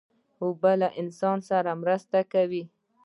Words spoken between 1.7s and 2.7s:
مرسته کوي.